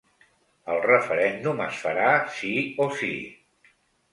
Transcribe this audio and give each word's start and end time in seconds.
El 0.75 0.79
referèndum 0.85 1.61
es 1.67 1.81
farà 1.83 2.09
sí 2.39 2.55
o 2.87 2.89
sí. 3.03 3.13